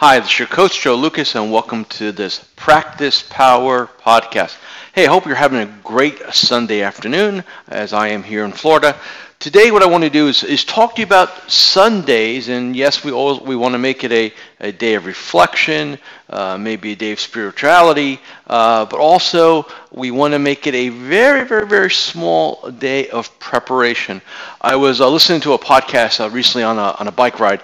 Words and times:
Hi, 0.00 0.18
this 0.18 0.30
is 0.30 0.38
your 0.38 0.48
coach 0.48 0.80
Joe 0.80 0.94
Lucas, 0.94 1.34
and 1.34 1.52
welcome 1.52 1.84
to 1.84 2.10
this 2.10 2.42
Practice 2.56 3.22
Power 3.28 3.90
podcast. 4.00 4.56
Hey, 4.94 5.04
I 5.04 5.10
hope 5.10 5.26
you're 5.26 5.34
having 5.34 5.60
a 5.60 5.66
great 5.84 6.22
Sunday 6.32 6.80
afternoon 6.80 7.44
as 7.68 7.92
I 7.92 8.08
am 8.08 8.22
here 8.22 8.46
in 8.46 8.52
Florida. 8.52 8.96
Today, 9.40 9.70
what 9.70 9.82
I 9.82 9.86
want 9.86 10.04
to 10.04 10.08
do 10.08 10.28
is, 10.28 10.42
is 10.42 10.64
talk 10.64 10.94
to 10.94 11.02
you 11.02 11.06
about 11.06 11.50
Sundays, 11.50 12.48
and 12.48 12.74
yes, 12.74 13.04
we 13.04 13.12
always, 13.12 13.42
we 13.42 13.56
want 13.56 13.74
to 13.74 13.78
make 13.78 14.02
it 14.02 14.10
a, 14.12 14.32
a 14.60 14.72
day 14.72 14.94
of 14.94 15.04
reflection, 15.04 15.98
uh, 16.30 16.56
maybe 16.56 16.92
a 16.92 16.96
day 16.96 17.12
of 17.12 17.20
spirituality, 17.20 18.20
uh, 18.46 18.86
but 18.86 19.00
also 19.00 19.66
we 19.92 20.10
want 20.10 20.32
to 20.32 20.38
make 20.38 20.66
it 20.66 20.74
a 20.74 20.88
very, 20.88 21.46
very, 21.46 21.66
very 21.66 21.90
small 21.90 22.70
day 22.70 23.10
of 23.10 23.38
preparation. 23.38 24.22
I 24.62 24.76
was 24.76 25.02
uh, 25.02 25.10
listening 25.10 25.42
to 25.42 25.52
a 25.52 25.58
podcast 25.58 26.24
uh, 26.24 26.30
recently 26.30 26.62
on 26.62 26.78
a, 26.78 26.96
on 26.98 27.06
a 27.06 27.12
bike 27.12 27.38
ride, 27.38 27.60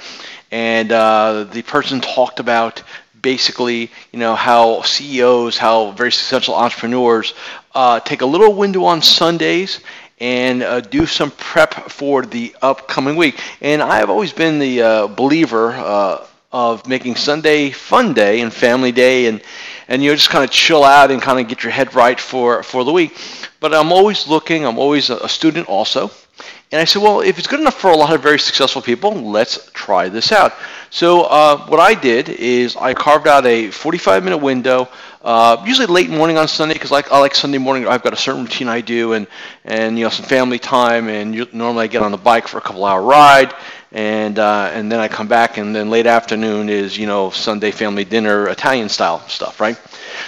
and 0.50 0.92
uh, 0.92 1.44
the 1.44 1.62
person 1.62 2.00
talked 2.00 2.40
about 2.40 2.82
basically, 3.20 3.90
you 4.12 4.18
know, 4.18 4.34
how 4.34 4.82
CEOs, 4.82 5.58
how 5.58 5.90
very 5.92 6.12
successful 6.12 6.54
entrepreneurs 6.54 7.34
uh, 7.74 8.00
take 8.00 8.22
a 8.22 8.26
little 8.26 8.54
window 8.54 8.84
on 8.84 9.02
Sundays 9.02 9.80
and 10.18 10.62
uh, 10.62 10.80
do 10.80 11.06
some 11.06 11.30
prep 11.30 11.90
for 11.90 12.22
the 12.22 12.54
upcoming 12.62 13.16
week. 13.16 13.40
And 13.60 13.82
I 13.82 13.96
have 13.98 14.10
always 14.10 14.32
been 14.32 14.58
the 14.58 14.82
uh, 14.82 15.06
believer 15.08 15.72
uh, 15.72 16.26
of 16.52 16.86
making 16.86 17.16
Sunday 17.16 17.70
fun 17.70 18.14
day 18.14 18.40
and 18.40 18.52
family 18.52 18.92
day, 18.92 19.26
and 19.26 19.42
and 19.88 20.02
you 20.02 20.10
know 20.10 20.16
just 20.16 20.30
kind 20.30 20.44
of 20.44 20.50
chill 20.50 20.84
out 20.84 21.10
and 21.10 21.20
kind 21.20 21.38
of 21.38 21.48
get 21.48 21.62
your 21.62 21.72
head 21.72 21.94
right 21.94 22.18
for 22.18 22.62
for 22.62 22.84
the 22.84 22.92
week. 22.92 23.16
But 23.60 23.74
I'm 23.74 23.92
always 23.92 24.26
looking. 24.26 24.64
I'm 24.64 24.78
always 24.78 25.10
a 25.10 25.28
student 25.28 25.68
also. 25.68 26.10
And 26.76 26.82
I 26.82 26.84
said, 26.84 27.00
well, 27.00 27.22
if 27.22 27.38
it's 27.38 27.46
good 27.48 27.58
enough 27.58 27.80
for 27.80 27.90
a 27.90 27.96
lot 27.96 28.14
of 28.14 28.22
very 28.22 28.38
successful 28.38 28.82
people, 28.82 29.10
let's 29.14 29.70
try 29.72 30.10
this 30.10 30.30
out. 30.30 30.52
So 30.90 31.22
uh, 31.22 31.66
what 31.68 31.80
I 31.80 31.94
did 31.94 32.28
is 32.28 32.76
I 32.76 32.92
carved 32.92 33.26
out 33.26 33.46
a 33.46 33.68
45-minute 33.68 34.36
window, 34.36 34.86
uh, 35.22 35.64
usually 35.64 35.86
late 35.86 36.10
morning 36.10 36.36
on 36.36 36.48
Sunday, 36.48 36.74
because 36.74 36.90
like, 36.90 37.10
I 37.10 37.18
like 37.18 37.34
Sunday 37.34 37.56
morning. 37.56 37.88
I've 37.88 38.02
got 38.02 38.12
a 38.12 38.16
certain 38.16 38.42
routine 38.42 38.68
I 38.68 38.82
do, 38.82 39.14
and 39.14 39.26
and 39.64 39.98
you 39.98 40.04
know 40.04 40.10
some 40.10 40.26
family 40.26 40.58
time, 40.58 41.08
and 41.08 41.34
you, 41.34 41.48
normally 41.50 41.84
I 41.84 41.86
get 41.86 42.02
on 42.02 42.10
the 42.10 42.18
bike 42.18 42.46
for 42.46 42.58
a 42.58 42.60
couple-hour 42.60 43.00
ride, 43.00 43.54
and 43.90 44.38
uh, 44.38 44.70
and 44.74 44.92
then 44.92 45.00
I 45.00 45.08
come 45.08 45.28
back, 45.28 45.56
and 45.56 45.74
then 45.74 45.88
late 45.88 46.06
afternoon 46.06 46.68
is 46.68 46.98
you 46.98 47.06
know 47.06 47.30
Sunday 47.30 47.70
family 47.70 48.04
dinner, 48.04 48.48
Italian 48.48 48.90
style 48.90 49.26
stuff, 49.28 49.62
right? 49.62 49.80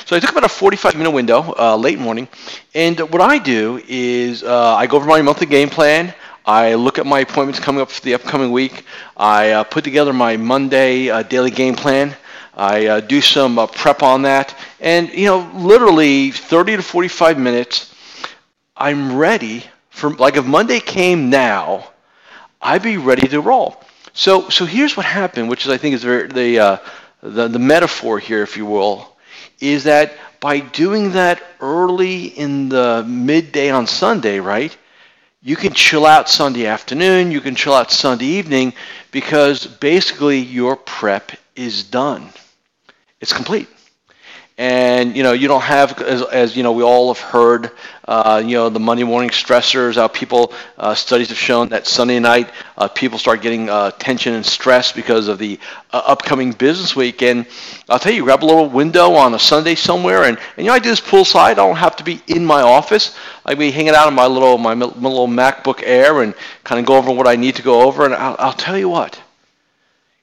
So 0.07 0.17
I 0.17 0.21
took 0.21 0.31
about 0.31 0.45
a 0.45 0.49
45 0.49 0.97
minute 0.97 1.11
window, 1.11 1.55
uh, 1.59 1.77
late 1.77 1.99
morning, 1.99 2.27
and 2.75 2.99
what 3.01 3.21
I 3.21 3.37
do 3.37 3.83
is 3.87 4.43
uh, 4.43 4.75
I 4.75 4.87
go 4.87 4.97
over 4.97 5.07
my 5.07 5.21
monthly 5.21 5.47
game 5.47 5.69
plan. 5.69 6.15
I 6.49 6.77
look 6.77 6.99
at 6.99 7.05
my 7.05 7.21
appointments 7.21 7.61
coming 7.61 7.83
up 7.83 7.91
for 7.91 8.01
the 8.01 8.15
upcoming 8.15 8.51
week. 8.53 8.87
I 9.19 9.51
uh, 9.51 9.65
put 9.65 9.85
together 9.85 10.15
my 10.15 10.39
Monday 10.39 11.11
uh, 11.11 11.23
daily 11.23 11.51
game 11.51 11.75
plan. 11.75 12.17
I 12.57 12.87
uh, 12.87 13.01
do 13.01 13.21
some 13.21 13.59
uh, 13.59 13.67
prep 13.67 14.03
on 14.03 14.23
that, 14.23 14.57
and 14.81 15.11
you 15.13 15.27
know, 15.27 15.51
literally 15.55 16.31
30 16.31 16.77
to 16.77 16.83
45 16.83 17.39
minutes. 17.39 17.95
I'm 18.75 19.19
ready 19.19 19.63
for 19.91 20.15
like 20.15 20.37
if 20.37 20.47
Monday 20.47 20.81
came 20.81 21.29
now, 21.29 21.91
I'd 22.63 22.83
be 22.83 22.97
ready 22.97 23.29
to 23.29 23.43
roll. 23.43 23.77
So, 24.15 24.49
so 24.49 24.65
here's 24.65 24.97
what 24.97 25.05
happened, 25.05 25.51
which 25.51 25.67
is 25.67 25.71
I 25.71 25.77
think 25.77 25.97
is 25.97 26.03
very, 26.03 26.29
the, 26.29 26.81
the 27.23 27.49
the 27.49 27.59
metaphor 27.59 28.19
here, 28.19 28.43
if 28.43 28.57
you 28.57 28.65
will 28.65 29.15
is 29.61 29.85
that 29.85 30.13
by 30.41 30.61
doing 30.61 31.13
that 31.13 31.43
early 31.61 32.27
in 32.27 32.69
the 32.69 33.05
midday 33.07 33.71
on 33.71 33.87
Sunday, 33.87 34.39
right? 34.41 34.75
You 35.41 35.55
can 35.57 35.73
chill 35.73 36.05
out 36.05 36.29
Sunday 36.29 36.67
afternoon, 36.67 37.31
you 37.31 37.41
can 37.41 37.55
chill 37.55 37.75
out 37.75 37.93
Sunday 37.93 38.27
evening 38.27 38.75
because 39.13 39.67
basically 39.67 40.39
your 40.39 40.77
prep 40.77 41.33
is 41.55 41.85
done. 41.85 42.31
It's 43.21 43.33
complete 43.33 43.69
and 44.59 45.17
you 45.17 45.23
know 45.23 45.33
you 45.33 45.47
don't 45.47 45.63
have 45.63 46.03
as, 46.03 46.21
as 46.23 46.57
you 46.57 46.65
know 46.65 46.73
we 46.73 46.83
all 46.83 47.15
have 47.15 47.23
heard 47.23 47.71
uh, 48.09 48.43
you 48.45 48.57
know 48.57 48.69
the 48.69 48.81
Monday 48.81 49.05
morning 49.05 49.31
stressors. 49.31 49.95
How 49.95 50.09
people 50.09 50.53
uh, 50.77 50.97
studies 50.97 51.29
have 51.29 51.39
shown 51.39 51.69
that 51.69 51.87
Sunday 51.87 52.19
night 52.19 52.51
uh, 52.77 52.89
people 52.89 53.19
start 53.19 53.41
getting 53.41 53.71
uh, 53.71 53.93
tension 53.93 54.35
and 54.35 54.45
stress 54.45 54.91
because 54.91 55.29
of 55.29 55.39
the 55.39 55.61
uh, 55.93 56.03
upcoming 56.05 56.51
business 56.53 56.97
week. 56.97 57.23
And 57.23 57.47
I'll 57.89 58.01
tell 58.01 58.13
you, 58.13 58.25
grab 58.25 58.43
a 58.43 58.47
little 58.47 58.69
window 58.69 59.13
on 59.13 59.33
a 59.33 59.39
Sunday 59.39 59.77
somewhere, 59.77 60.25
and, 60.25 60.37
and 60.57 60.65
you 60.65 60.65
know 60.65 60.73
I 60.73 60.81
do 60.81 60.91
this 60.91 61.01
poolside. 61.01 61.37
I 61.37 61.55
don't 61.55 61.77
have 61.77 61.95
to 61.97 62.05
be 62.05 62.21
in 62.27 62.45
my 62.45 62.63
office. 62.63 63.17
I 63.47 63.55
be 63.55 63.71
hanging 63.71 63.95
out 63.95 64.09
on 64.09 64.15
my 64.15 64.27
little 64.27 64.59
my, 64.59 64.75
my 64.75 64.85
little 64.85 65.29
MacBook 65.29 65.83
Air 65.85 66.23
and 66.23 66.35
kind 66.65 66.81
of 66.81 66.85
go 66.85 66.97
over 66.97 67.13
what 67.13 67.29
I 67.29 67.37
need 67.37 67.57
to 67.57 67.63
go 67.63 67.83
over. 67.83 68.05
And 68.05 68.13
I'll, 68.13 68.35
I'll 68.41 68.53
tell 68.53 68.77
you 68.77 68.89
what. 68.89 69.23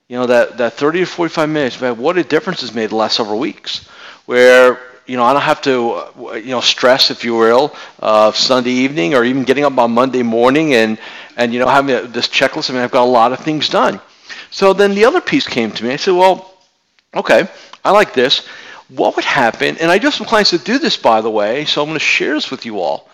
You 0.09 0.17
know 0.17 0.27
that, 0.27 0.57
that 0.57 0.73
30 0.73 0.99
to 0.99 1.05
45 1.05 1.49
minutes, 1.49 1.81
man, 1.81 1.97
what 1.97 2.17
a 2.17 2.23
difference 2.23 2.61
has 2.61 2.75
made 2.75 2.91
the 2.91 2.95
last 2.95 3.15
several 3.15 3.39
weeks 3.39 3.89
where 4.25 4.79
you 5.05 5.17
know 5.17 5.23
I 5.23 5.33
don't 5.33 5.41
have 5.41 5.61
to 5.63 5.91
uh, 5.91 6.33
you 6.33 6.51
know 6.51 6.61
stress, 6.61 7.11
if 7.11 7.23
you 7.23 7.35
will, 7.35 7.75
uh, 8.01 8.31
Sunday 8.31 8.71
evening 8.71 9.13
or 9.13 9.23
even 9.23 9.43
getting 9.43 9.63
up 9.63 9.77
on 9.77 9.91
Monday 9.91 10.23
morning 10.23 10.73
and 10.73 10.97
and 11.37 11.53
you 11.53 11.59
know 11.59 11.67
having 11.67 11.95
a, 11.95 12.01
this 12.01 12.27
checklist. 12.27 12.69
I 12.69 12.73
mean, 12.73 12.81
I've 12.81 12.91
got 12.91 13.03
a 13.03 13.11
lot 13.11 13.33
of 13.33 13.39
things 13.39 13.69
done. 13.69 13.99
So 14.51 14.73
then 14.73 14.95
the 14.95 15.05
other 15.05 15.21
piece 15.21 15.47
came 15.47 15.71
to 15.71 15.83
me. 15.83 15.91
I 15.91 15.95
said, 15.97 16.13
well, 16.13 16.53
okay, 17.13 17.47
I 17.83 17.91
like 17.91 18.13
this. 18.13 18.47
What 18.89 19.15
would 19.15 19.25
happen? 19.25 19.77
And 19.79 19.91
I 19.91 19.97
do 19.97 20.07
have 20.07 20.13
some 20.13 20.27
clients 20.27 20.51
that 20.51 20.63
do 20.63 20.77
this, 20.77 20.95
by 20.95 21.21
the 21.21 21.29
way. 21.29 21.65
So 21.65 21.81
I'm 21.81 21.89
going 21.89 21.99
to 21.99 22.05
share 22.05 22.35
this 22.35 22.51
with 22.51 22.65
you 22.65 22.79
all. 22.79 23.09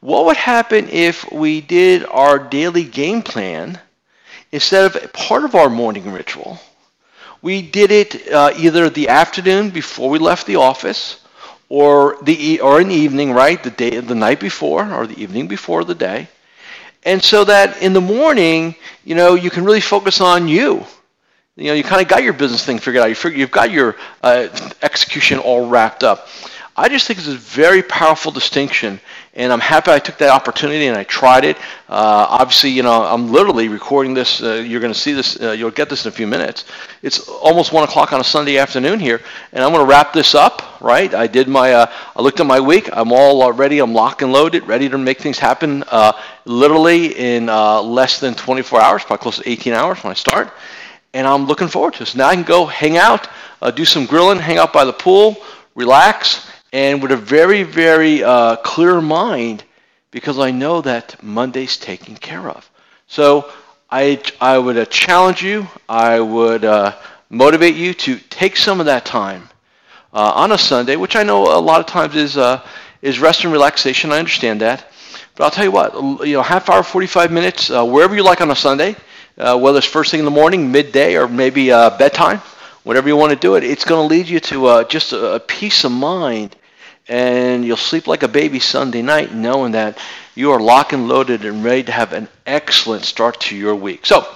What 0.00 0.26
would 0.26 0.36
happen 0.36 0.88
if 0.90 1.30
we 1.32 1.62
did 1.62 2.04
our 2.04 2.38
daily 2.38 2.84
game 2.84 3.22
plan 3.22 3.80
instead 4.52 4.84
of 4.84 5.12
part 5.14 5.44
of 5.44 5.54
our 5.54 5.70
morning 5.70 6.12
ritual? 6.12 6.58
We 7.44 7.60
did 7.60 7.90
it 7.90 8.32
uh, 8.32 8.54
either 8.56 8.88
the 8.88 9.10
afternoon 9.10 9.68
before 9.68 10.08
we 10.08 10.18
left 10.18 10.46
the 10.46 10.56
office, 10.56 11.20
or 11.68 12.16
the 12.22 12.60
or 12.60 12.80
in 12.80 12.88
the 12.88 12.94
evening, 12.94 13.32
right? 13.32 13.62
The 13.62 13.68
day, 13.68 14.00
the 14.00 14.14
night 14.14 14.40
before, 14.40 14.90
or 14.90 15.06
the 15.06 15.22
evening 15.22 15.46
before 15.46 15.84
the 15.84 15.94
day, 15.94 16.28
and 17.02 17.22
so 17.22 17.44
that 17.44 17.82
in 17.82 17.92
the 17.92 18.00
morning, 18.00 18.76
you 19.04 19.14
know, 19.14 19.34
you 19.34 19.50
can 19.50 19.62
really 19.62 19.82
focus 19.82 20.22
on 20.22 20.48
you. 20.48 20.86
You 21.56 21.64
know, 21.66 21.74
you 21.74 21.84
kind 21.84 22.00
of 22.00 22.08
got 22.08 22.22
your 22.22 22.32
business 22.32 22.64
thing 22.64 22.78
figured 22.78 23.02
out. 23.02 23.24
You 23.24 23.30
you've 23.32 23.50
got 23.50 23.70
your 23.70 23.96
uh, 24.22 24.48
execution 24.80 25.38
all 25.38 25.68
wrapped 25.68 26.02
up. 26.02 26.28
I 26.74 26.88
just 26.88 27.06
think 27.06 27.18
it's 27.18 27.28
a 27.28 27.34
very 27.34 27.82
powerful 27.82 28.32
distinction, 28.32 29.00
and 29.36 29.52
I'm 29.52 29.60
happy 29.60 29.90
I 29.90 29.98
took 29.98 30.18
that 30.18 30.30
opportunity 30.30 30.86
and 30.86 30.96
I 30.96 31.02
tried 31.04 31.44
it. 31.44 31.56
Uh, 31.88 32.26
obviously, 32.30 32.70
you 32.70 32.82
know, 32.82 33.02
I'm 33.02 33.32
literally 33.32 33.68
recording 33.68 34.14
this. 34.14 34.40
Uh, 34.40 34.54
you're 34.54 34.80
going 34.80 34.92
to 34.92 34.98
see 34.98 35.12
this. 35.12 35.40
Uh, 35.40 35.50
you'll 35.52 35.72
get 35.72 35.90
this 35.90 36.04
in 36.06 36.08
a 36.08 36.12
few 36.12 36.26
minutes. 36.26 36.64
It's 37.02 37.28
almost 37.28 37.72
one 37.72 37.82
o'clock 37.82 38.12
on 38.12 38.20
a 38.20 38.24
Sunday 38.24 38.58
afternoon 38.58 39.00
here, 39.00 39.20
and 39.52 39.64
I'm 39.64 39.72
going 39.72 39.84
to 39.84 39.90
wrap 39.90 40.12
this 40.12 40.34
up. 40.34 40.80
Right? 40.80 41.12
I 41.14 41.26
did 41.26 41.48
my. 41.48 41.72
Uh, 41.72 41.92
I 42.14 42.22
looked 42.22 42.40
at 42.40 42.46
my 42.46 42.60
week. 42.60 42.88
I'm 42.92 43.12
all 43.12 43.52
ready. 43.52 43.80
I'm 43.80 43.92
locked 43.92 44.22
and 44.22 44.32
loaded, 44.32 44.66
ready 44.68 44.88
to 44.88 44.98
make 44.98 45.18
things 45.18 45.38
happen. 45.38 45.82
Uh, 45.88 46.12
literally 46.44 47.06
in 47.18 47.48
uh, 47.48 47.82
less 47.82 48.20
than 48.20 48.34
24 48.34 48.80
hours, 48.80 49.02
probably 49.02 49.22
close 49.22 49.36
to 49.38 49.48
18 49.48 49.72
hours 49.72 50.04
when 50.04 50.12
I 50.12 50.14
start, 50.14 50.52
and 51.12 51.26
I'm 51.26 51.46
looking 51.46 51.68
forward 51.68 51.94
to 51.94 52.00
this. 52.00 52.14
Now 52.14 52.28
I 52.28 52.34
can 52.34 52.44
go 52.44 52.66
hang 52.66 52.98
out, 52.98 53.28
do 53.74 53.84
some 53.84 54.06
grilling, 54.06 54.38
hang 54.38 54.58
out 54.58 54.72
by 54.72 54.84
the 54.84 54.92
pool, 54.92 55.38
relax 55.74 56.46
and 56.74 57.00
with 57.00 57.12
a 57.12 57.16
very, 57.16 57.62
very 57.62 58.24
uh, 58.24 58.56
clear 58.56 59.00
mind 59.00 59.62
because 60.10 60.40
I 60.40 60.50
know 60.50 60.80
that 60.80 61.22
Monday's 61.22 61.76
taken 61.76 62.16
care 62.16 62.48
of. 62.50 62.68
So 63.06 63.48
I, 63.88 64.20
I 64.40 64.58
would 64.58 64.76
uh, 64.76 64.84
challenge 64.86 65.40
you, 65.40 65.68
I 65.88 66.18
would 66.18 66.64
uh, 66.64 66.96
motivate 67.30 67.76
you 67.76 67.94
to 67.94 68.16
take 68.16 68.56
some 68.56 68.80
of 68.80 68.86
that 68.86 69.04
time 69.04 69.48
uh, 70.12 70.32
on 70.34 70.50
a 70.50 70.58
Sunday, 70.58 70.96
which 70.96 71.14
I 71.14 71.22
know 71.22 71.56
a 71.56 71.62
lot 71.62 71.78
of 71.78 71.86
times 71.86 72.16
is, 72.16 72.36
uh, 72.36 72.60
is 73.02 73.20
rest 73.20 73.44
and 73.44 73.52
relaxation. 73.52 74.10
I 74.10 74.18
understand 74.18 74.60
that. 74.60 74.84
But 75.36 75.44
I'll 75.44 75.50
tell 75.52 75.64
you 75.64 75.70
what, 75.70 76.26
you 76.26 76.34
know, 76.34 76.42
half 76.42 76.68
hour, 76.68 76.82
45 76.82 77.30
minutes, 77.30 77.70
uh, 77.70 77.84
wherever 77.84 78.16
you 78.16 78.24
like 78.24 78.40
on 78.40 78.50
a 78.50 78.56
Sunday, 78.56 78.96
whether 79.36 79.78
it's 79.78 79.86
first 79.86 80.10
thing 80.10 80.18
in 80.18 80.24
the 80.24 80.32
morning, 80.32 80.72
midday, 80.72 81.14
or 81.14 81.28
maybe 81.28 81.68
bedtime, 81.68 82.38
whatever 82.82 83.06
you 83.06 83.16
want 83.16 83.30
to 83.30 83.38
do 83.38 83.54
it, 83.54 83.62
it's 83.62 83.84
going 83.84 84.08
to 84.08 84.12
lead 84.12 84.26
you 84.28 84.40
to 84.40 84.84
just 84.88 85.12
a, 85.12 85.34
a 85.34 85.40
peace 85.40 85.84
of 85.84 85.92
mind 85.92 86.56
and 87.08 87.64
you'll 87.64 87.76
sleep 87.76 88.06
like 88.06 88.22
a 88.22 88.28
baby 88.28 88.58
Sunday 88.58 89.02
night 89.02 89.34
knowing 89.34 89.72
that 89.72 89.98
you 90.34 90.52
are 90.52 90.60
lock 90.60 90.92
and 90.92 91.08
loaded 91.08 91.44
and 91.44 91.62
ready 91.62 91.82
to 91.84 91.92
have 91.92 92.12
an 92.12 92.28
excellent 92.46 93.04
start 93.04 93.40
to 93.40 93.56
your 93.56 93.74
week. 93.74 94.06
So 94.06 94.26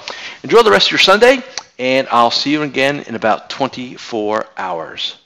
enjoy 0.42 0.62
the 0.62 0.70
rest 0.70 0.88
of 0.88 0.92
your 0.92 0.98
Sunday, 0.98 1.42
and 1.78 2.06
I'll 2.10 2.30
see 2.30 2.50
you 2.52 2.62
again 2.62 3.00
in 3.00 3.14
about 3.14 3.50
24 3.50 4.46
hours. 4.56 5.16